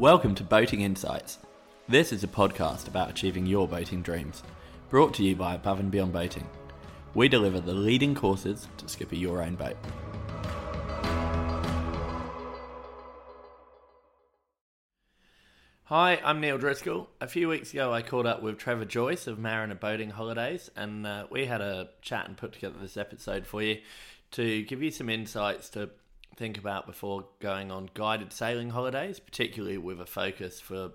Welcome 0.00 0.34
to 0.36 0.44
Boating 0.44 0.80
Insights. 0.80 1.36
This 1.86 2.10
is 2.10 2.24
a 2.24 2.26
podcast 2.26 2.88
about 2.88 3.10
achieving 3.10 3.44
your 3.44 3.68
boating 3.68 4.00
dreams, 4.00 4.42
brought 4.88 5.12
to 5.12 5.22
you 5.22 5.36
by 5.36 5.56
Above 5.56 5.78
and 5.78 5.90
Beyond 5.90 6.10
Boating. 6.10 6.48
We 7.12 7.28
deliver 7.28 7.60
the 7.60 7.74
leading 7.74 8.14
courses 8.14 8.66
to 8.78 8.88
skipper 8.88 9.16
your 9.16 9.42
own 9.42 9.56
boat. 9.56 9.76
Hi, 15.84 16.18
I'm 16.24 16.40
Neil 16.40 16.56
Driscoll. 16.56 17.10
A 17.20 17.28
few 17.28 17.50
weeks 17.50 17.74
ago, 17.74 17.92
I 17.92 18.00
caught 18.00 18.24
up 18.24 18.40
with 18.40 18.56
Trevor 18.56 18.86
Joyce 18.86 19.26
of 19.26 19.38
Mariner 19.38 19.74
Boating 19.74 20.08
Holidays, 20.08 20.70
and 20.76 21.06
uh, 21.06 21.26
we 21.30 21.44
had 21.44 21.60
a 21.60 21.90
chat 22.00 22.26
and 22.26 22.38
put 22.38 22.54
together 22.54 22.76
this 22.80 22.96
episode 22.96 23.46
for 23.46 23.62
you 23.62 23.76
to 24.30 24.62
give 24.62 24.82
you 24.82 24.92
some 24.92 25.10
insights 25.10 25.68
to 25.70 25.90
think 26.36 26.58
about 26.58 26.86
before 26.86 27.26
going 27.40 27.70
on 27.70 27.90
guided 27.94 28.32
sailing 28.32 28.70
holidays, 28.70 29.20
particularly 29.20 29.78
with 29.78 30.00
a 30.00 30.06
focus 30.06 30.60
for 30.60 30.92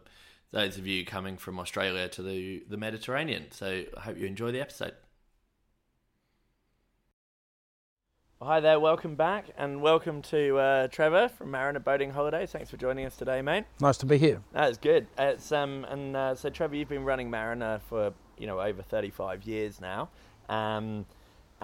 those 0.51 0.77
of 0.77 0.87
you 0.87 1.05
coming 1.05 1.37
from 1.37 1.59
Australia 1.59 2.07
to 2.09 2.21
the, 2.23 2.63
the 2.69 2.77
Mediterranean. 2.77 3.51
So 3.51 3.83
I 3.97 3.99
hope 4.01 4.17
you 4.17 4.25
enjoy 4.25 4.51
the 4.51 4.61
episode. 4.61 4.93
Well, 8.39 8.49
hi 8.49 8.59
there, 8.59 8.79
welcome 8.81 9.15
back, 9.15 9.45
and 9.57 9.81
welcome 9.81 10.21
to 10.23 10.57
uh, 10.57 10.87
Trevor 10.89 11.29
from 11.29 11.51
Mariner 11.51 11.79
Boating 11.79 12.09
Holidays. 12.09 12.51
Thanks 12.51 12.69
for 12.69 12.75
joining 12.75 13.05
us 13.05 13.15
today, 13.15 13.41
mate. 13.41 13.63
Nice 13.79 13.97
to 13.99 14.05
be 14.05 14.17
here. 14.17 14.41
That's 14.51 14.77
good. 14.77 15.07
It's 15.17 15.53
um 15.53 15.85
and 15.89 16.17
uh, 16.17 16.35
so 16.35 16.49
Trevor, 16.49 16.75
you've 16.75 16.89
been 16.89 17.05
running 17.05 17.29
Mariner 17.29 17.79
for 17.87 18.13
you 18.37 18.45
know 18.45 18.59
over 18.59 18.81
thirty 18.81 19.09
five 19.09 19.43
years 19.43 19.79
now, 19.79 20.09
um, 20.49 21.05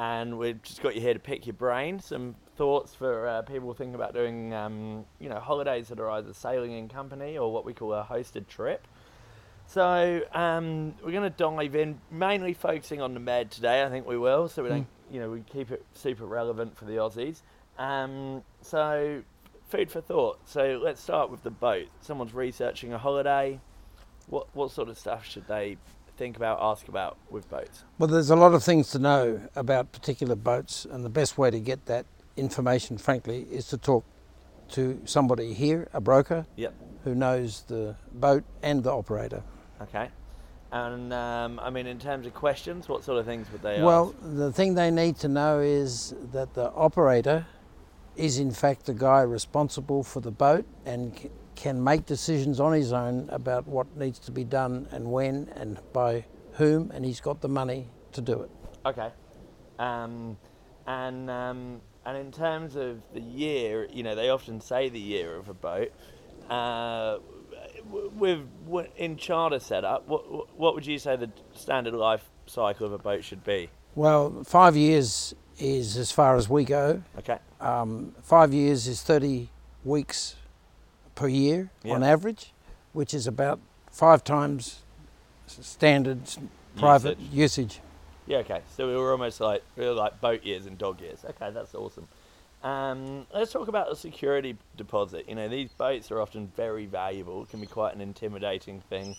and 0.01 0.39
we've 0.39 0.59
just 0.63 0.81
got 0.81 0.95
you 0.95 1.01
here 1.01 1.13
to 1.13 1.19
pick 1.19 1.45
your 1.45 1.53
brain. 1.53 1.99
Some 1.99 2.33
thoughts 2.57 2.95
for 2.95 3.27
uh, 3.27 3.43
people 3.43 3.71
thinking 3.75 3.93
about 3.93 4.15
doing 4.15 4.51
um, 4.51 5.05
you 5.19 5.29
know 5.29 5.39
holidays 5.39 5.89
that 5.89 5.99
are 5.99 6.09
either 6.09 6.33
sailing 6.33 6.71
in 6.71 6.89
company 6.89 7.37
or 7.37 7.53
what 7.53 7.65
we 7.65 7.73
call 7.73 7.93
a 7.93 8.03
hosted 8.03 8.47
trip. 8.47 8.87
So 9.67 10.21
um, 10.33 10.95
we're 11.05 11.11
going 11.11 11.31
to 11.31 11.38
dive 11.38 11.75
in, 11.75 12.02
mainly 12.09 12.53
focusing 12.55 12.99
on 12.99 13.13
the 13.13 13.19
med 13.19 13.52
today. 13.52 13.83
I 13.83 13.89
think 13.89 14.08
we 14.08 14.17
will, 14.17 14.49
so 14.49 14.63
we 14.63 14.69
don't 14.69 14.88
you 15.11 15.19
know 15.19 15.30
we 15.30 15.41
keep 15.41 15.69
it 15.69 15.85
super 15.93 16.25
relevant 16.25 16.75
for 16.75 16.86
the 16.86 16.93
Aussies. 16.93 17.43
Um, 17.77 18.41
so 18.63 19.21
food 19.69 19.91
for 19.91 20.02
thought. 20.02 20.39
So 20.45 20.81
let's 20.83 20.99
start 20.99 21.30
with 21.30 21.43
the 21.43 21.52
boat. 21.52 21.89
Someone's 22.02 22.33
researching 22.33 22.91
a 22.91 22.97
holiday. 22.97 23.59
What 24.25 24.47
what 24.55 24.71
sort 24.71 24.89
of 24.89 24.97
stuff 24.97 25.27
should 25.27 25.47
they 25.47 25.77
think 26.22 26.38
about, 26.38 26.59
ask 26.61 26.88
about 26.88 27.17
with 27.31 27.50
boats? 27.50 27.83
Well, 27.97 28.08
there's 28.08 28.30
a 28.30 28.36
lot 28.36 28.53
of 28.53 28.64
things 28.64 28.91
to 28.91 29.00
know 29.00 29.41
about 29.55 29.91
particular 29.91 30.36
boats, 30.36 30.86
and 30.86 31.03
the 31.03 31.09
best 31.09 31.36
way 31.36 31.50
to 31.50 31.59
get 31.59 31.88
that 31.88 32.05
information, 32.38 33.00
frankly, 33.00 33.47
is 33.50 33.66
to 33.69 33.77
talk 33.80 34.05
to 34.69 35.02
somebody 35.05 35.53
here, 35.53 35.88
a 35.94 35.99
broker, 35.99 36.45
Yep. 36.58 36.75
who 37.05 37.16
knows 37.16 37.64
the 37.64 37.95
boat 38.14 38.44
and 38.61 38.83
the 38.83 38.92
operator. 38.92 39.42
Okay. 39.81 40.09
And 40.72 41.11
um, 41.11 41.59
I 41.59 41.72
mean, 41.72 41.88
in 41.88 41.97
terms 41.97 42.27
of 42.27 42.36
questions, 42.36 42.88
what 42.88 43.03
sort 43.03 43.17
of 43.17 43.25
things 43.25 43.52
would 43.52 43.64
they 43.64 43.81
Well, 43.81 44.14
ask? 44.14 44.23
Well, 44.23 44.33
the 44.36 44.52
thing 44.53 44.75
they 44.75 44.92
need 44.92 45.16
to 45.17 45.27
know 45.27 45.59
is 45.59 46.14
that 46.31 46.53
the 46.53 46.72
operator 46.73 47.47
is, 48.16 48.38
in 48.38 48.52
fact, 48.52 48.86
the 48.86 48.94
guy 48.94 49.22
responsible 49.22 50.03
for 50.03 50.19
the 50.19 50.31
boat 50.31 50.66
and 50.86 51.30
can 51.55 51.83
make 51.83 52.05
decisions 52.05 52.59
on 52.59 52.73
his 52.73 52.94
own 52.94 53.30
about 53.31 53.67
what 53.67 53.95
needs 53.95 54.19
to 54.19 54.31
be 54.31 54.44
done 54.44 54.88
and 54.91 55.11
when 55.11 55.49
and 55.55 55.80
by 55.93 56.25
whom, 56.53 56.91
and 56.91 57.05
he's 57.05 57.21
got 57.21 57.41
the 57.41 57.47
money 57.47 57.88
to 58.13 58.21
do 58.21 58.41
it. 58.41 58.49
Okay. 58.85 59.09
Um, 59.80 60.38
and 60.88 61.30
um, 61.30 61.81
and 62.05 62.17
in 62.17 62.31
terms 62.31 62.75
of 62.75 63.02
the 63.13 63.21
year, 63.21 63.88
you 63.91 64.03
know, 64.03 64.16
they 64.16 64.30
often 64.30 64.61
say 64.61 64.89
the 64.89 64.99
year 64.99 65.35
of 65.35 65.49
a 65.49 65.53
boat. 65.53 65.91
Uh, 66.49 67.19
with 67.89 68.41
in 68.97 69.17
charter 69.17 69.59
setup, 69.59 70.08
what 70.08 70.58
what 70.58 70.73
would 70.75 70.86
you 70.86 70.99
say 70.99 71.15
the 71.15 71.31
standard 71.53 71.93
life 71.93 72.30
cycle 72.45 72.86
of 72.86 72.93
a 72.93 72.97
boat 72.97 73.23
should 73.23 73.43
be? 73.43 73.70
Well, 73.95 74.43
five 74.43 74.76
years 74.76 75.33
is 75.59 75.97
as 75.97 76.11
far 76.11 76.36
as 76.36 76.49
we 76.49 76.64
go. 76.64 77.03
Okay. 77.20 77.37
Um, 77.59 78.15
five 78.21 78.53
years 78.53 78.87
is 78.87 79.02
30 79.02 79.49
weeks 79.83 80.36
per 81.16 81.27
year 81.27 81.70
on 81.86 82.04
average, 82.04 82.54
which 82.94 83.14
is 83.14 83.27
about 83.27 83.60
five 83.92 84.23
times 84.23 84.80
standard 85.48 86.20
private 86.77 87.20
Usage. 87.20 87.33
usage. 87.33 87.80
Yeah. 88.27 88.38
Okay. 88.38 88.61
So 88.76 88.88
we 88.88 88.95
were 88.95 89.11
almost 89.11 89.42
like 89.42 89.64
we 89.76 89.86
were 89.86 89.94
like 89.94 90.21
boat 90.21 90.44
years 90.44 90.66
and 90.66 90.77
dog 90.77 91.02
years. 91.02 91.20
Okay, 91.27 91.52
that's 91.52 91.76
awesome. 91.76 92.08
Um, 92.64 93.26
let's 93.33 93.52
talk 93.52 93.67
about 93.67 93.89
the 93.89 93.95
security 93.95 94.55
deposit. 94.77 95.26
You 95.27 95.36
know, 95.36 95.50
these 95.50 95.71
boats 95.71 96.11
are 96.11 96.21
often 96.21 96.52
very 96.55 96.86
valuable. 96.86 97.44
It 97.44 97.50
can 97.50 97.60
be 97.60 97.67
quite 97.67 97.95
an 97.95 98.02
intimidating 98.02 98.82
thing. 98.82 99.16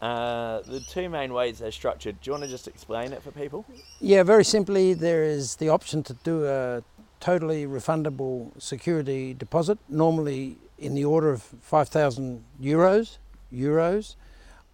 Uh, 0.00 0.62
the 0.62 0.80
two 0.80 1.10
main 1.10 1.34
ways 1.34 1.58
they're 1.58 1.70
structured. 1.70 2.18
Do 2.22 2.28
you 2.28 2.32
want 2.32 2.44
to 2.44 2.48
just 2.48 2.66
explain 2.66 3.12
it 3.12 3.22
for 3.22 3.32
people? 3.32 3.66
Yeah, 4.00 4.22
very 4.22 4.44
simply, 4.44 4.94
there 4.94 5.24
is 5.24 5.56
the 5.56 5.68
option 5.68 6.02
to 6.04 6.14
do 6.24 6.46
a 6.46 6.82
totally 7.20 7.66
refundable 7.66 8.50
security 8.58 9.34
deposit, 9.34 9.78
normally 9.90 10.56
in 10.80 10.94
the 10.94 11.04
order 11.04 11.30
of 11.30 11.42
5,000 11.42 12.42
euros, 12.60 13.18
euros, 13.52 14.16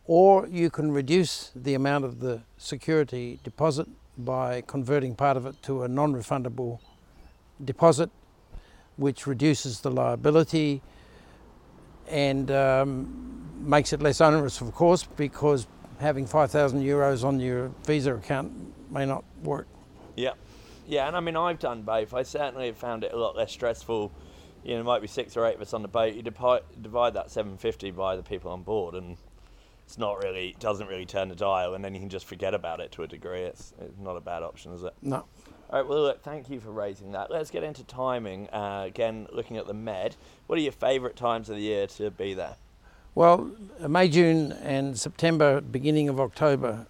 or 0.07 0.47
you 0.47 0.71
can 0.71 0.93
reduce 0.93 1.51
the 1.57 1.75
amount 1.75 2.05
of 2.05 2.21
the 2.21 2.41
security 2.57 3.41
deposit 3.43 3.89
by 4.17 4.63
converting 4.63 5.15
part 5.15 5.37
of 5.37 5.45
it 5.45 5.61
to 5.63 5.83
a 5.83 5.89
non-refundable 5.89 6.79
deposit, 7.63 8.09
which 8.97 9.27
reduces 9.27 9.81
the 9.81 9.91
liability 9.91 10.81
and 12.09 12.51
um, 12.53 13.49
makes 13.59 13.93
it 13.93 14.01
less 14.01 14.21
onerous, 14.21 14.61
of 14.61 14.73
course, 14.73 15.03
because 15.17 15.67
having 15.99 16.25
5,000 16.25 16.83
euros 16.83 17.25
on 17.25 17.41
your 17.41 17.73
Visa 17.85 18.15
account 18.15 18.53
may 18.93 19.05
not 19.05 19.25
work. 19.43 19.67
Yeah. 20.15 20.33
Yeah, 20.87 21.09
and 21.09 21.17
I 21.17 21.21
mean, 21.21 21.37
I've 21.37 21.59
done 21.59 21.83
both. 21.83 22.15
I 22.15 22.23
certainly 22.23 22.67
have 22.67 22.77
found 22.77 23.03
it 23.03 23.13
a 23.13 23.17
lot 23.17 23.35
less 23.35 23.51
stressful. 23.51 24.13
You 24.67 24.73
know, 24.73 24.79
there 24.79 24.85
might 24.85 25.01
be 25.01 25.07
six 25.07 25.37
or 25.37 25.47
eight 25.47 25.55
of 25.55 25.63
us 25.63 25.73
on 25.73 25.83
the 25.83 25.89
boat. 25.89 26.15
You 26.15 26.23
divide, 26.23 26.63
divide 26.83 27.15
that 27.15 27.31
750 27.31 27.93
by 27.93 28.17
the 28.17 28.25
people 28.25 28.51
on 28.51 28.65
board, 28.65 28.97
and 28.97 29.17
it's 29.87 29.97
not 29.97 30.21
really, 30.25 30.49
it 30.49 30.59
doesn't 30.59 30.89
really 30.89 31.07
turn 31.07 31.29
the 31.29 31.37
dial, 31.37 31.75
and 31.75 31.85
then 31.85 31.95
you 31.95 32.01
can 32.01 32.09
just 32.09 32.27
forget 32.27 32.53
about 32.53 32.81
it 32.81 32.91
to 32.93 33.05
a 33.05 33.07
degree. 33.07 33.43
It's, 33.43 33.73
it's 33.81 33.97
not 34.01 34.17
a 34.17 34.21
bad 34.21 34.43
option, 34.43 34.73
is 34.73 34.83
it? 34.83 34.93
No. 35.03 35.19
All 35.19 35.25
right, 35.71 35.89
well, 35.89 36.03
look, 36.03 36.21
thank 36.25 36.51
you 36.51 36.59
for 36.59 36.73
raising 36.73 37.13
that. 37.13 37.31
Let's 37.31 37.49
get 37.49 37.63
into 37.63 37.85
timing. 37.85 38.49
Uh, 38.51 38.83
again, 38.87 39.29
looking 39.31 39.57
at 39.57 39.69
the 39.69 39.75
Med, 39.75 40.17
what 40.49 40.59
are 40.59 40.63
your 40.63 40.73
favourite 40.73 41.15
times 41.15 41.49
of 41.49 41.55
the 41.55 41.63
year 41.63 41.87
to 41.87 42.11
be 42.11 42.35
there? 42.35 42.57
Well, 43.15 43.53
May, 43.87 44.09
June, 44.09 44.51
and 44.51 44.99
September, 44.99 45.61
beginning 45.61 46.09
of 46.09 46.19
October, 46.19 46.89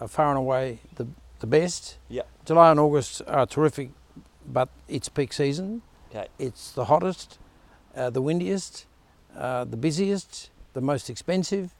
are 0.00 0.08
far 0.08 0.30
and 0.30 0.38
away 0.38 0.78
the, 0.94 1.06
the 1.40 1.46
best. 1.46 1.98
Yep. 2.08 2.26
July 2.46 2.70
and 2.70 2.80
August 2.80 3.20
are 3.26 3.44
terrific, 3.44 3.90
but 4.46 4.70
it's 4.88 5.10
peak 5.10 5.34
season. 5.34 5.82
Okay. 6.10 6.28
It's 6.38 6.72
the 6.72 6.86
hottest, 6.86 7.38
uh, 7.94 8.10
the 8.10 8.20
windiest, 8.20 8.86
uh, 9.36 9.64
the 9.64 9.76
busiest, 9.76 10.50
the 10.72 10.80
most 10.80 11.08
expensive. 11.08 11.74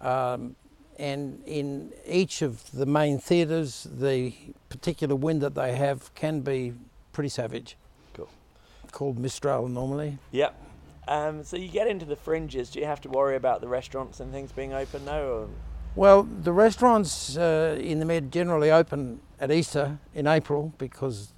Um, 0.00 0.56
and 0.98 1.42
in 1.46 1.92
each 2.06 2.42
of 2.42 2.70
the 2.72 2.86
main 2.86 3.18
theatres, 3.18 3.86
the 3.90 4.34
particular 4.68 5.16
wind 5.16 5.40
that 5.40 5.54
they 5.54 5.74
have 5.76 6.14
can 6.14 6.40
be 6.40 6.74
pretty 7.12 7.30
savage. 7.30 7.76
Cool. 8.12 8.28
Called 8.92 9.18
Mistral 9.18 9.66
normally. 9.68 10.18
Yep. 10.32 10.60
Um, 11.08 11.42
so 11.44 11.56
you 11.56 11.68
get 11.68 11.86
into 11.86 12.04
the 12.04 12.16
fringes. 12.16 12.70
Do 12.70 12.80
you 12.80 12.86
have 12.86 13.00
to 13.02 13.08
worry 13.08 13.36
about 13.36 13.60
the 13.60 13.68
restaurants 13.68 14.20
and 14.20 14.30
things 14.30 14.52
being 14.52 14.72
open 14.72 15.04
now? 15.04 15.20
Or? 15.20 15.48
Well, 15.96 16.22
the 16.22 16.52
restaurants 16.52 17.36
uh, 17.36 17.78
in 17.80 17.98
the 17.98 18.04
Med 18.04 18.32
generally 18.32 18.70
open 18.70 19.20
at 19.40 19.50
Easter 19.50 19.98
in 20.14 20.26
April 20.26 20.72
because 20.78 21.32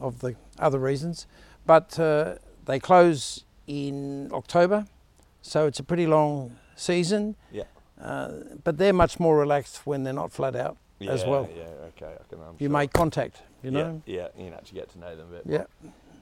of 0.00 0.20
the 0.20 0.36
other 0.58 0.78
reasons, 0.78 1.26
but 1.68 2.00
uh, 2.00 2.36
they 2.64 2.80
close 2.80 3.44
in 3.66 4.30
October, 4.32 4.86
so 5.42 5.66
it's 5.66 5.78
a 5.78 5.82
pretty 5.82 6.06
long 6.06 6.56
season. 6.76 7.36
Yeah. 7.52 7.64
Uh, 8.00 8.30
but 8.64 8.78
they're 8.78 8.94
much 8.94 9.20
more 9.20 9.36
relaxed 9.36 9.86
when 9.86 10.02
they're 10.02 10.14
not 10.14 10.32
flat 10.32 10.56
out 10.56 10.78
as 11.06 11.26
well. 11.26 11.46
Yeah, 11.54 11.64
okay, 11.90 12.14
I 12.18 12.24
can. 12.28 12.40
I'm 12.40 12.54
You 12.58 12.68
sure. 12.68 12.70
make 12.70 12.92
contact, 12.94 13.42
you 13.62 13.70
know. 13.70 14.02
Yeah, 14.06 14.14
yeah, 14.14 14.28
you 14.38 14.44
can 14.46 14.54
actually 14.54 14.80
get 14.80 14.88
to 14.92 14.98
know 14.98 15.14
them 15.14 15.26
a 15.28 15.36
bit. 15.36 15.42
Yeah. 15.46 15.64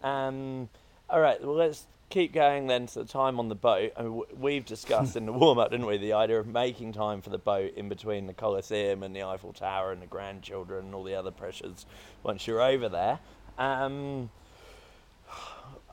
more. 0.02 0.12
Um, 0.12 0.68
all 1.08 1.20
right. 1.20 1.40
Well, 1.40 1.54
let's 1.54 1.86
keep 2.08 2.32
going 2.32 2.66
then 2.66 2.86
to 2.88 2.94
the 3.00 3.04
time 3.04 3.38
on 3.38 3.48
the 3.48 3.54
boat. 3.54 3.92
I 3.96 4.02
mean, 4.02 4.22
we've 4.36 4.64
discussed 4.64 5.14
in 5.20 5.26
the 5.26 5.32
warm 5.32 5.58
up, 5.58 5.70
didn't 5.70 5.86
we, 5.86 5.96
the 5.96 6.14
idea 6.14 6.40
of 6.40 6.48
making 6.48 6.92
time 6.92 7.22
for 7.22 7.30
the 7.30 7.38
boat 7.38 7.74
in 7.76 7.88
between 7.88 8.26
the 8.26 8.34
Colosseum 8.34 9.04
and 9.04 9.14
the 9.14 9.22
Eiffel 9.22 9.52
Tower 9.52 9.92
and 9.92 10.02
the 10.02 10.06
grandchildren 10.06 10.86
and 10.86 10.94
all 10.94 11.04
the 11.04 11.14
other 11.14 11.30
pressures 11.30 11.86
once 12.24 12.48
you're 12.48 12.62
over 12.62 12.88
there. 12.88 13.20
Um, 13.58 14.30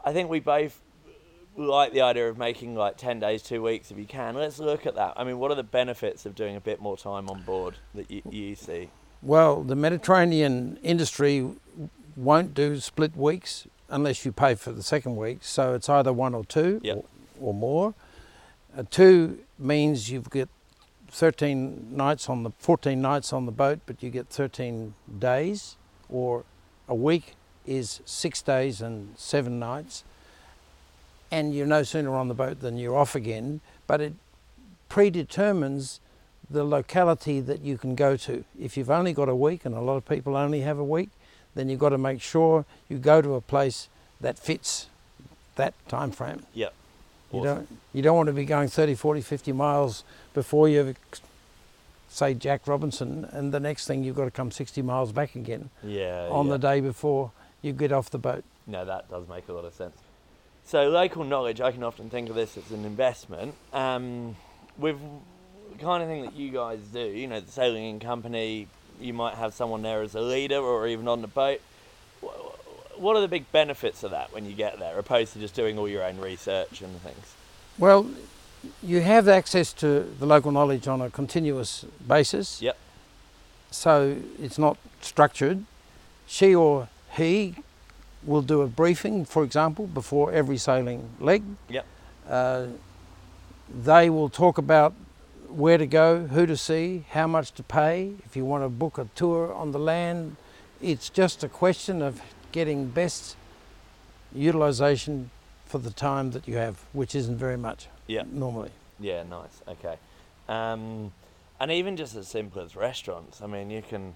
I 0.04 0.14
think 0.14 0.30
we 0.30 0.40
both 0.40 0.80
like 1.56 1.94
the 1.94 2.02
idea 2.02 2.30
of 2.30 2.38
making 2.38 2.76
like 2.76 2.98
10 2.98 3.20
days, 3.20 3.42
two 3.44 3.62
weeks 3.62 3.92
if 3.92 3.98
you 3.98 4.06
can. 4.06 4.36
Let's 4.36 4.60
look 4.60 4.86
at 4.86 4.96
that. 4.96 5.14
I 5.16 5.24
mean, 5.24 5.38
what 5.40 5.52
are 5.52 5.56
the 5.56 5.64
benefits 5.64 6.26
of 6.26 6.36
doing 6.36 6.56
a 6.56 6.62
bit 6.62 6.82
more 6.82 6.98
time 6.98 7.30
on 7.30 7.44
board 7.44 7.76
that 7.94 8.10
you, 8.10 8.22
you 8.30 8.56
see? 8.56 8.90
Well, 9.22 9.64
the 9.64 9.76
Mediterranean 9.76 10.78
industry 10.84 11.48
won't 12.16 12.54
do 12.54 12.80
split 12.80 13.16
weeks 13.16 13.68
unless 13.90 14.26
you 14.26 14.32
pay 14.32 14.56
for 14.56 14.72
the 14.72 14.84
second 14.84 15.16
week. 15.16 15.40
So 15.42 15.74
it's 15.76 15.90
either 15.90 16.12
one 16.12 16.34
or 16.34 16.44
two 16.44 16.82
Yep. 16.84 16.98
or, 17.40 17.50
or 17.50 17.54
more. 17.54 17.94
Uh, 18.76 18.84
two 18.90 19.40
means 19.60 20.10
you've 20.10 20.30
got 20.32 20.50
13 21.10 21.96
nights 21.96 22.28
on 22.28 22.42
the 22.42 22.50
14 22.58 23.00
nights 23.00 23.32
on 23.32 23.46
the 23.46 23.52
boat, 23.52 23.80
but 23.86 24.02
you 24.02 24.10
get 24.10 24.28
13 24.30 24.96
days, 25.20 25.78
or 26.10 26.44
a 26.88 26.96
week 26.96 27.36
is 27.66 28.02
six 28.06 28.42
days 28.42 28.82
and 28.82 29.14
seven 29.18 29.60
nights, 29.60 30.04
and 31.32 31.54
you're 31.54 31.68
no 31.68 31.84
sooner 31.84 32.16
on 32.16 32.28
the 32.28 32.34
boat 32.34 32.60
than 32.62 32.78
you're 32.78 32.98
off 32.98 33.16
again. 33.16 33.62
But 33.88 34.02
it 34.02 34.14
predetermines 34.90 36.00
the 36.50 36.64
locality 36.64 37.40
that 37.40 37.62
you 37.62 37.78
can 37.78 37.96
go 37.96 38.16
to. 38.18 38.44
If 38.60 38.78
you've 38.78 38.92
only 38.92 39.14
got 39.14 39.30
a 39.30 39.36
week, 39.36 39.66
and 39.66 39.74
a 39.74 39.82
lot 39.82 39.98
of 39.98 40.08
people 40.08 40.36
only 40.36 40.62
have 40.62 40.78
a 40.78 40.84
week, 40.84 41.10
then 41.56 41.70
you've 41.70 41.80
got 41.80 41.90
to 41.90 41.98
make 41.98 42.22
sure 42.22 42.66
you 42.90 42.98
go 42.98 43.22
to 43.22 43.36
a 43.36 43.42
place 43.42 43.88
that 44.22 44.38
fits 44.38 44.88
that 45.56 45.74
time 45.88 46.12
frame. 46.12 46.44
Yep. 46.54 46.74
You 47.32 47.44
don't 47.44 47.68
you 47.94 48.02
don't 48.04 48.16
want 48.16 48.28
to 48.28 48.34
be 48.34 48.46
going 48.46 48.68
30, 48.68 48.94
40, 48.94 49.22
50 49.22 49.52
miles 49.54 50.04
before 50.36 50.70
you 50.70 50.94
say 52.08 52.36
Jack 52.36 52.68
Robinson 52.68 53.28
and 53.32 53.52
the 53.52 53.60
next 53.60 53.88
thing 53.88 54.04
you've 54.04 54.16
got 54.16 54.26
to 54.26 54.32
come 54.32 54.52
60 54.52 54.84
miles 54.84 55.12
back 55.12 55.36
again 55.36 55.72
Yeah. 55.84 56.28
on 56.30 56.46
yeah. 56.46 56.52
the 56.54 56.58
day 56.60 56.80
before 56.80 57.32
you 57.64 57.74
get 57.74 57.92
off 57.92 58.12
the 58.12 58.20
boat. 58.20 58.44
No, 58.68 58.86
that 58.86 59.10
does 59.10 59.28
make 59.28 59.48
a 59.48 59.54
lot 59.54 59.66
of 59.66 59.74
sense. 59.74 59.98
So 60.66 60.90
local 60.90 61.24
knowledge, 61.24 61.60
I 61.60 61.72
can 61.72 61.84
often 61.84 62.10
think 62.10 62.30
of 62.30 62.36
this 62.36 62.56
as 62.58 62.72
an 62.72 62.86
investment. 62.86 63.56
Um, 63.74 64.36
with 64.78 64.98
the 65.72 65.84
kind 65.84 66.04
of 66.04 66.10
thing 66.10 66.24
that 66.24 66.36
you 66.36 66.52
guys 66.52 66.80
do, 66.94 67.00
you 67.00 67.28
know, 67.28 67.40
the 67.40 67.52
sailing 67.52 67.86
in 67.86 68.00
company, 68.00 68.68
you 69.00 69.14
might 69.14 69.36
have 69.36 69.54
someone 69.54 69.82
there 69.82 70.02
as 70.02 70.14
a 70.16 70.22
leader 70.22 70.58
or 70.58 70.88
even 70.88 71.08
on 71.08 71.22
the 71.22 71.28
boat. 71.28 71.62
What 72.96 73.18
are 73.18 73.22
the 73.22 73.28
big 73.28 73.52
benefits 73.52 74.04
of 74.04 74.12
that 74.12 74.32
when 74.32 74.46
you 74.46 74.54
get 74.54 74.80
there, 74.80 74.98
opposed 74.98 75.34
to 75.34 75.40
just 75.40 75.56
doing 75.56 75.78
all 75.80 75.90
your 75.90 76.04
own 76.04 76.20
research 76.20 76.82
and 76.82 77.02
things? 77.02 77.34
Well, 77.78 78.10
you 78.82 79.02
have 79.02 79.28
access 79.28 79.74
to 79.74 80.02
the 80.20 80.26
local 80.26 80.52
knowledge 80.52 80.88
on 80.88 81.02
a 81.02 81.10
continuous 81.10 81.86
basis. 82.08 82.62
Yep. 82.62 82.78
So 83.72 84.18
it's 84.40 84.60
not 84.60 84.78
structured. 85.02 85.66
She 86.28 86.54
or 86.56 86.88
he 87.16 87.56
will 88.24 88.42
do 88.42 88.62
a 88.62 88.68
briefing, 88.68 89.26
for 89.26 89.44
example, 89.44 89.88
before 89.88 90.32
every 90.32 90.58
sailing 90.58 91.10
leg. 91.20 91.44
Yep. 91.70 91.86
Uh, 92.30 92.68
they 93.84 94.10
will 94.10 94.30
talk 94.30 94.58
about 94.58 94.94
where 95.50 95.78
to 95.78 95.86
go, 95.86 96.26
who 96.28 96.46
to 96.46 96.58
see, 96.58 97.06
how 97.12 97.28
much 97.28 97.52
to 97.54 97.64
pay. 97.64 98.14
If 98.26 98.36
you 98.36 98.46
want 98.46 98.64
to 98.64 98.70
book 98.70 98.98
a 98.98 99.08
tour 99.16 99.54
on 99.54 99.72
the 99.72 99.80
land, 99.80 100.36
it's 100.82 101.10
just 101.10 101.44
a 101.44 101.50
question 101.50 102.02
of 102.02 102.22
getting 102.52 102.88
best 102.88 103.36
utilization 104.34 105.30
for 105.66 105.78
the 105.80 105.92
time 105.92 106.32
that 106.32 106.48
you 106.48 106.56
have, 106.58 106.84
which 106.94 107.16
isn't 107.16 107.38
very 107.38 107.58
much 107.58 107.88
Yeah. 108.08 108.24
normally. 108.32 108.72
Yeah, 109.00 109.24
nice. 109.24 109.62
Okay. 109.68 109.98
Um, 110.48 111.12
and 111.60 111.72
even 111.72 111.98
just 111.98 112.16
as 112.16 112.28
simple 112.28 112.62
as 112.62 112.76
restaurants, 112.76 113.42
I 113.42 113.48
mean, 113.48 113.70
you 113.70 113.82
can. 113.82 114.16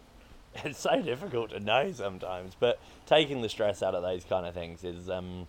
It's 0.63 0.79
so 0.79 1.01
difficult 1.01 1.51
to 1.51 1.59
know 1.59 1.91
sometimes, 1.91 2.55
but 2.59 2.79
taking 3.05 3.41
the 3.41 3.49
stress 3.49 3.83
out 3.83 3.93
of 3.93 4.01
those 4.01 4.23
kind 4.23 4.45
of 4.45 4.53
things 4.53 4.83
is. 4.83 5.09
Um, 5.09 5.47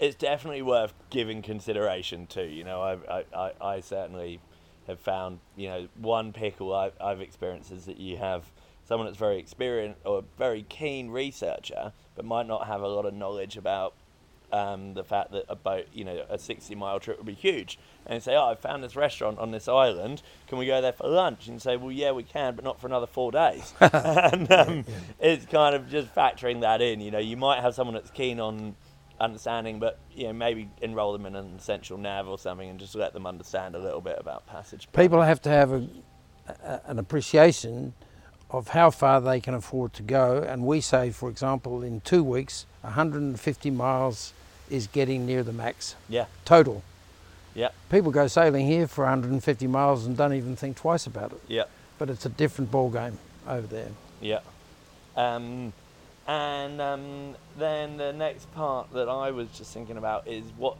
it's 0.00 0.16
definitely 0.16 0.62
worth 0.62 0.92
giving 1.10 1.40
consideration 1.40 2.26
to. 2.26 2.44
You 2.44 2.64
know, 2.64 2.82
I, 2.82 2.94
I, 3.18 3.24
I, 3.34 3.52
I 3.60 3.80
certainly 3.80 4.40
have 4.86 5.00
found, 5.00 5.40
you 5.56 5.68
know, 5.68 5.88
one 5.96 6.32
pickle 6.32 6.74
I've, 6.74 6.92
I've 7.00 7.20
experienced 7.20 7.72
is 7.72 7.86
that 7.86 7.98
you 7.98 8.16
have 8.18 8.44
someone 8.84 9.06
that's 9.06 9.18
very 9.18 9.38
experienced 9.38 10.00
or 10.04 10.18
a 10.18 10.24
very 10.36 10.62
keen 10.68 11.10
researcher, 11.10 11.92
but 12.14 12.24
might 12.24 12.46
not 12.46 12.66
have 12.66 12.82
a 12.82 12.88
lot 12.88 13.06
of 13.06 13.14
knowledge 13.14 13.56
about 13.56 13.94
um, 14.54 14.94
the 14.94 15.02
fact 15.02 15.32
that 15.32 15.44
a 15.48 15.56
boat, 15.56 15.86
you 15.92 16.04
know, 16.04 16.24
a 16.30 16.38
60 16.38 16.74
mile 16.76 17.00
trip 17.00 17.18
would 17.18 17.26
be 17.26 17.34
huge. 17.34 17.78
And 18.06 18.22
say, 18.22 18.36
oh, 18.36 18.50
I 18.50 18.54
found 18.54 18.84
this 18.84 18.94
restaurant 18.94 19.38
on 19.38 19.50
this 19.50 19.66
island. 19.66 20.22
Can 20.46 20.58
we 20.58 20.66
go 20.66 20.80
there 20.80 20.92
for 20.92 21.08
lunch? 21.08 21.48
And 21.48 21.60
say, 21.60 21.76
well, 21.76 21.90
yeah, 21.90 22.12
we 22.12 22.22
can, 22.22 22.54
but 22.54 22.64
not 22.64 22.80
for 22.80 22.86
another 22.86 23.06
four 23.06 23.32
days. 23.32 23.74
and 23.80 24.50
um, 24.52 24.84
it's 25.18 25.44
kind 25.46 25.74
of 25.74 25.90
just 25.90 26.14
factoring 26.14 26.60
that 26.60 26.80
in. 26.80 27.00
You 27.00 27.10
know, 27.10 27.18
you 27.18 27.36
might 27.36 27.60
have 27.60 27.74
someone 27.74 27.94
that's 27.94 28.10
keen 28.10 28.38
on 28.38 28.76
understanding, 29.18 29.80
but, 29.80 29.98
you 30.14 30.24
know, 30.24 30.32
maybe 30.32 30.68
enroll 30.82 31.12
them 31.12 31.26
in 31.26 31.34
an 31.34 31.54
essential 31.56 31.98
nav 31.98 32.28
or 32.28 32.38
something 32.38 32.68
and 32.68 32.78
just 32.78 32.94
let 32.94 33.12
them 33.12 33.26
understand 33.26 33.74
a 33.74 33.78
little 33.78 34.00
bit 34.00 34.16
about 34.20 34.46
passage. 34.46 34.86
People 34.92 35.22
have 35.22 35.42
to 35.42 35.48
have 35.48 35.72
a, 35.72 35.88
a, 36.62 36.80
an 36.86 36.98
appreciation 37.00 37.94
of 38.50 38.68
how 38.68 38.90
far 38.90 39.20
they 39.20 39.40
can 39.40 39.54
afford 39.54 39.94
to 39.94 40.02
go. 40.02 40.44
And 40.46 40.64
we 40.64 40.80
say, 40.80 41.10
for 41.10 41.28
example, 41.28 41.82
in 41.82 42.02
two 42.02 42.22
weeks, 42.22 42.66
150 42.82 43.70
miles 43.70 44.32
is 44.70 44.86
getting 44.86 45.26
near 45.26 45.42
the 45.42 45.52
max 45.52 45.94
Yeah, 46.08 46.26
total. 46.44 46.82
yeah, 47.54 47.68
People 47.90 48.10
go 48.10 48.26
sailing 48.26 48.66
here 48.66 48.86
for 48.88 49.02
150 49.04 49.66
miles 49.66 50.06
and 50.06 50.16
don't 50.16 50.32
even 50.34 50.56
think 50.56 50.76
twice 50.76 51.06
about 51.06 51.32
it. 51.32 51.40
yeah. 51.48 51.64
But 51.98 52.10
it's 52.10 52.26
a 52.26 52.28
different 52.28 52.70
ball 52.72 52.90
game 52.90 53.18
over 53.46 53.66
there. 53.66 53.90
Yeah. 54.20 54.40
Um, 55.16 55.72
and 56.26 56.80
um, 56.80 57.36
then 57.56 57.98
the 57.98 58.12
next 58.12 58.52
part 58.54 58.92
that 58.94 59.08
I 59.08 59.30
was 59.30 59.48
just 59.56 59.72
thinking 59.72 59.96
about 59.96 60.26
is 60.26 60.44
what 60.56 60.76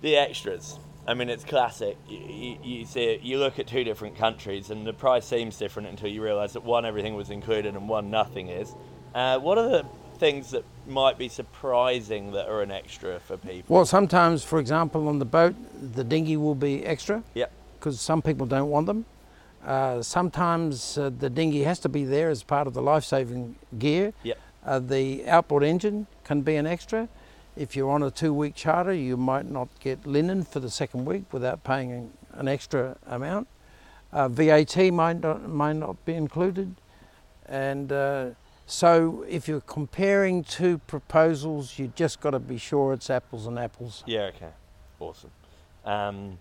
the 0.00 0.16
extras. 0.16 0.78
I 1.06 1.14
mean, 1.14 1.28
it's 1.28 1.44
classic. 1.44 1.96
You, 2.08 2.18
you, 2.18 2.58
you 2.62 2.86
see 2.86 3.04
it, 3.04 3.20
you 3.22 3.38
look 3.38 3.58
at 3.58 3.66
two 3.66 3.82
different 3.84 4.16
countries, 4.16 4.70
and 4.70 4.86
the 4.86 4.92
price 4.92 5.26
seems 5.26 5.56
different 5.58 5.88
until 5.88 6.08
you 6.08 6.22
realise 6.22 6.52
that 6.52 6.64
one 6.64 6.84
everything 6.86 7.14
was 7.14 7.30
included 7.30 7.74
and 7.74 7.88
one 7.88 8.10
nothing 8.10 8.48
is. 8.48 8.72
Uh, 9.14 9.38
what 9.38 9.58
are 9.58 9.68
the 9.68 9.86
things 10.18 10.50
that 10.50 10.64
might 10.86 11.18
be 11.18 11.28
surprising 11.28 12.32
that 12.32 12.48
are 12.48 12.62
an 12.62 12.70
extra 12.70 13.20
for 13.20 13.36
people? 13.36 13.74
Well, 13.74 13.86
sometimes, 13.86 14.44
for 14.44 14.58
example, 14.58 15.08
on 15.08 15.18
the 15.18 15.24
boat, 15.24 15.54
the 15.94 16.04
dinghy 16.04 16.36
will 16.36 16.54
be 16.54 16.84
extra. 16.84 17.22
Yep. 17.34 17.52
Because 17.78 18.00
some 18.00 18.22
people 18.22 18.46
don't 18.46 18.70
want 18.70 18.86
them. 18.86 19.04
Uh, 19.64 20.02
sometimes 20.02 20.98
uh, 20.98 21.10
the 21.18 21.30
dinghy 21.30 21.62
has 21.62 21.78
to 21.80 21.88
be 21.88 22.04
there 22.04 22.30
as 22.30 22.42
part 22.42 22.66
of 22.66 22.74
the 22.74 22.82
life-saving 22.82 23.56
gear. 23.78 24.12
Yep. 24.22 24.38
Uh, 24.64 24.78
the 24.78 25.26
outboard 25.28 25.62
engine 25.62 26.06
can 26.24 26.42
be 26.42 26.56
an 26.56 26.66
extra. 26.66 27.08
If 27.56 27.74
you're 27.74 27.90
on 27.90 28.02
a 28.02 28.10
two-week 28.10 28.54
charter, 28.54 28.92
you 28.92 29.16
might 29.16 29.46
not 29.50 29.68
get 29.80 30.06
linen 30.06 30.44
for 30.44 30.60
the 30.60 30.70
second 30.70 31.04
week 31.04 31.32
without 31.32 31.64
paying 31.64 31.92
an, 31.92 32.12
an 32.32 32.48
extra 32.48 32.96
amount. 33.06 33.48
Uh, 34.12 34.28
VAT 34.28 34.76
might 34.92 35.20
not, 35.20 35.48
might 35.48 35.74
not 35.74 36.02
be 36.04 36.14
included, 36.14 36.74
and 37.46 37.92
uh, 37.92 38.30
so 38.68 39.24
if 39.26 39.48
you're 39.48 39.62
comparing 39.62 40.44
two 40.44 40.76
proposals, 40.76 41.78
you 41.78 41.90
just 41.96 42.20
got 42.20 42.30
to 42.30 42.38
be 42.38 42.58
sure 42.58 42.92
it's 42.92 43.08
apples 43.08 43.46
and 43.46 43.58
apples. 43.58 44.04
Yeah, 44.06 44.30
okay. 44.34 44.50
Awesome. 45.00 45.30
Um, 45.86 46.38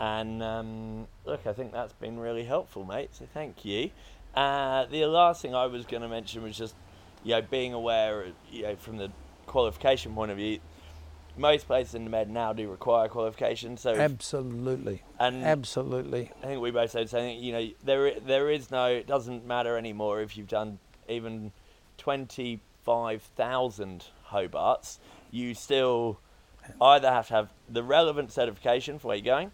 and 0.00 0.42
um, 0.42 1.06
look, 1.26 1.46
I 1.46 1.52
think 1.52 1.72
that's 1.72 1.92
been 1.92 2.18
really 2.18 2.44
helpful, 2.44 2.86
mate. 2.86 3.10
So 3.12 3.26
thank 3.34 3.62
you. 3.66 3.90
Uh, 4.34 4.86
the 4.86 5.04
last 5.04 5.42
thing 5.42 5.54
I 5.54 5.66
was 5.66 5.84
going 5.84 6.02
to 6.02 6.08
mention 6.08 6.42
was 6.42 6.56
just, 6.56 6.74
you 7.22 7.32
know, 7.32 7.42
being 7.42 7.74
aware, 7.74 8.24
you 8.50 8.62
know, 8.62 8.76
from 8.76 8.96
the 8.96 9.10
qualification 9.44 10.14
point 10.14 10.30
of 10.30 10.38
view, 10.38 10.60
most 11.36 11.66
places 11.66 11.94
in 11.94 12.04
the 12.04 12.10
Med 12.10 12.30
now 12.30 12.54
do 12.54 12.70
require 12.70 13.08
qualification. 13.08 13.76
So, 13.76 13.94
Absolutely, 13.94 15.02
and 15.18 15.44
absolutely. 15.44 16.30
I 16.42 16.46
think 16.46 16.62
we 16.62 16.70
both 16.70 16.90
said 16.90 17.10
saying, 17.10 17.44
you 17.44 17.52
know, 17.52 17.68
there 17.84 18.18
there 18.20 18.50
is 18.50 18.70
no, 18.70 18.86
it 18.86 19.06
doesn't 19.06 19.46
matter 19.46 19.76
anymore 19.76 20.22
if 20.22 20.38
you've 20.38 20.48
done 20.48 20.78
even 21.08 21.52
twenty 22.06 22.60
five 22.84 23.20
thousand 23.34 24.04
Hobarts, 24.30 24.98
you 25.32 25.54
still 25.54 26.20
either 26.80 27.10
have 27.10 27.26
to 27.26 27.34
have 27.34 27.48
the 27.68 27.82
relevant 27.82 28.30
certification 28.30 29.00
for 29.00 29.08
where 29.08 29.16
you're 29.16 29.24
going, 29.24 29.50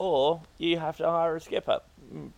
or 0.00 0.42
you 0.58 0.80
have 0.80 0.96
to 0.96 1.04
hire 1.08 1.36
a 1.36 1.40
skipper. 1.40 1.78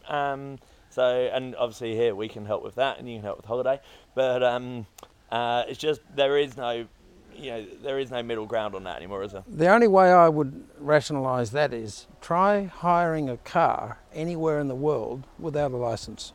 Um, 0.06 0.58
so, 0.90 1.30
and 1.32 1.56
obviously 1.56 1.94
here 1.94 2.14
we 2.14 2.28
can 2.28 2.44
help 2.44 2.62
with 2.62 2.74
that, 2.74 2.98
and 2.98 3.08
you 3.08 3.14
can 3.16 3.24
help 3.24 3.38
with 3.38 3.46
holiday, 3.46 3.80
but 4.14 4.42
um, 4.42 4.86
uh, 5.32 5.62
it's 5.66 5.78
just 5.78 6.02
there 6.14 6.36
is 6.36 6.58
no, 6.58 6.86
you 7.34 7.50
know, 7.50 7.64
there 7.82 7.98
is 7.98 8.10
no 8.10 8.22
middle 8.22 8.44
ground 8.44 8.74
on 8.74 8.84
that 8.84 8.98
anymore, 8.98 9.22
is 9.22 9.32
there? 9.32 9.44
The 9.48 9.68
only 9.68 9.88
way 9.88 10.12
I 10.12 10.28
would 10.28 10.68
rationalise 10.78 11.52
that 11.52 11.72
is 11.72 12.06
try 12.20 12.64
hiring 12.64 13.30
a 13.30 13.38
car 13.38 14.00
anywhere 14.12 14.60
in 14.60 14.68
the 14.68 14.74
world 14.74 15.26
without 15.38 15.72
a 15.72 15.78
license. 15.78 16.34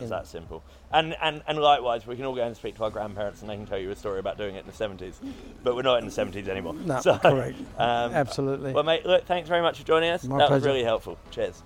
It's 0.00 0.10
that 0.10 0.26
simple. 0.26 0.62
And, 0.90 1.14
and 1.22 1.42
and 1.46 1.58
likewise, 1.58 2.06
we 2.06 2.16
can 2.16 2.24
all 2.24 2.34
go 2.34 2.42
and 2.44 2.56
speak 2.56 2.76
to 2.76 2.84
our 2.84 2.90
grandparents, 2.90 3.40
and 3.42 3.50
they 3.50 3.56
can 3.56 3.66
tell 3.66 3.78
you 3.78 3.90
a 3.90 3.96
story 3.96 4.18
about 4.18 4.38
doing 4.38 4.54
it 4.56 4.60
in 4.60 4.66
the 4.66 4.72
seventies. 4.72 5.20
But 5.62 5.76
we're 5.76 5.82
not 5.82 5.98
in 5.98 6.06
the 6.06 6.10
seventies 6.10 6.48
anymore. 6.48 6.74
No, 6.74 7.00
So, 7.02 7.18
correct. 7.18 7.58
Um, 7.78 8.12
Absolutely. 8.12 8.72
Well, 8.72 8.84
mate, 8.84 9.04
look, 9.04 9.26
thanks 9.26 9.48
very 9.48 9.62
much 9.62 9.78
for 9.78 9.84
joining 9.84 10.10
us. 10.10 10.24
My 10.24 10.38
that 10.38 10.50
was 10.50 10.64
really 10.64 10.84
helpful. 10.84 11.18
Cheers. 11.30 11.62